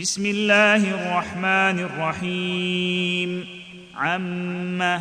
بسم 0.00 0.26
الله 0.26 0.76
الرحمن 0.76 1.78
الرحيم. 1.78 3.46
عمه 3.96 5.00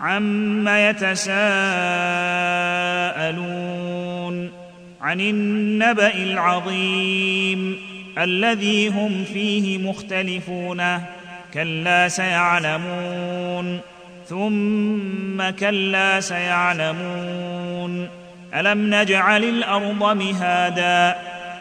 عم 0.00 0.68
يتساءلون 0.68 1.30
عن 5.00 5.20
النبأ 5.20 6.14
العظيم 6.14 7.76
الذي 8.18 8.88
هم 8.88 9.24
فيه 9.24 9.78
مختلفون 9.78 11.00
كلا 11.54 12.08
سيعلمون 12.08 13.80
ثم 14.28 15.50
كلا 15.50 16.20
سيعلمون. 16.20 18.08
ألم 18.54 18.94
نجعل 18.94 19.44
الأرض 19.44 20.16
مهادا 20.16 21.16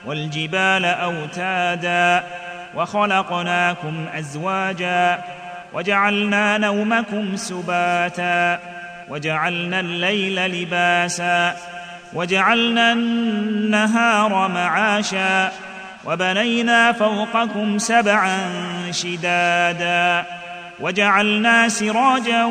والجبال 0.05 0.85
أوتادا 0.85 2.23
وخلقناكم 2.75 4.05
أزواجا 4.13 5.21
وجعلنا 5.73 6.57
نومكم 6.57 7.35
سباتا 7.35 8.59
وجعلنا 9.09 9.79
الليل 9.79 10.45
لباسا 10.45 11.55
وجعلنا 12.13 12.93
النهار 12.93 14.47
معاشا 14.47 15.51
وبنينا 16.05 16.91
فوقكم 16.91 17.77
سبعا 17.77 18.37
شدادا 18.91 20.25
وجعلنا 20.79 21.69
سراجا 21.69 22.45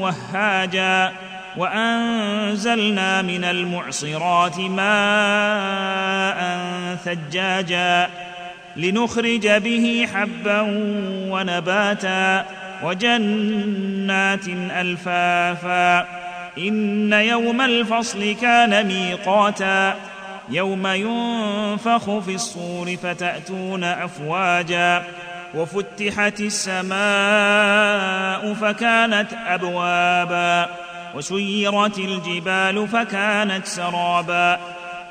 وهاجا 0.00 1.12
وأنزلنا 1.56 3.22
من 3.22 3.44
المعصرات 3.44 4.58
ماء 4.58 6.38
ثجاجا 7.04 8.08
لنخرج 8.76 9.48
به 9.48 10.08
حبا 10.14 10.60
ونباتا 11.30 12.44
وجنات 12.82 14.48
ألفافا. 14.48 16.06
إن 16.58 17.12
يوم 17.12 17.60
الفصل 17.60 18.36
كان 18.42 18.86
ميقاتا. 18.86 19.94
يوم 20.50 20.86
ينفخ 20.86 22.18
في 22.18 22.34
الصور 22.34 22.96
فتأتون 23.02 23.84
أفواجا. 23.84 25.02
وفتحت 25.54 26.40
السماء 26.40 26.94
فكانت 28.54 29.28
أبوابا. 29.46 30.70
وسيرت 31.14 31.98
الجبال 31.98 32.88
فكانت 32.88 33.66
سرابا. 33.66 34.73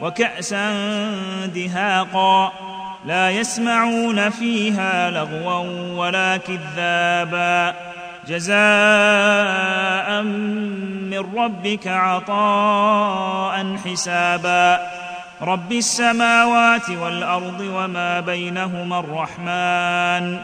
وكأسا 0.00 0.72
دهاقا 1.46 2.52
لا 3.06 3.30
يسمعون 3.30 4.30
فيها 4.30 5.10
لغوا 5.10 5.92
ولا 5.92 6.36
كذابا. 6.36 7.74
جزاء 8.28 10.22
من 10.22 11.24
ربك 11.36 11.86
عطاء 11.86 13.76
حسابا. 13.84 14.80
رب 15.42 15.72
السماوات 15.72 16.90
والأرض 16.90 17.60
وما 17.60 18.20
بينهما 18.20 18.98
الرحمن 18.98 20.38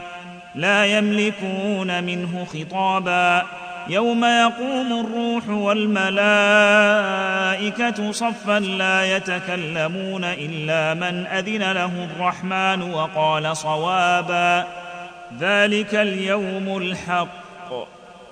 لا 0.55 0.85
يملكون 0.85 2.03
منه 2.03 2.47
خطابا. 2.53 3.43
يوم 3.87 4.25
يقوم 4.25 5.05
الروح 5.05 5.49
والملائكة 5.49 6.11
صفا 8.11 8.59
لا 8.59 9.15
يتكلمون 9.15 10.23
إلا 10.23 10.93
من 10.93 11.27
أذن 11.27 11.71
له 11.71 12.09
الرحمن 12.15 12.81
وقال 12.91 13.57
صوابا. 13.57 14.65
ذلك 15.39 15.95
اليوم 15.95 16.77
الحق. 16.77 17.71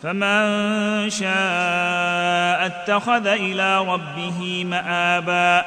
فمن 0.03 1.09
شاء 1.09 2.65
اتخذ 2.65 3.27
إلى 3.27 3.77
ربه 3.79 4.63
مآبا. 4.65 5.65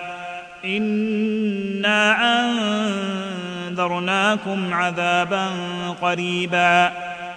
إنا 0.65 2.17
أنذرناكم 3.69 4.75
عذابا 4.75 5.47
قريبا. 6.03 7.12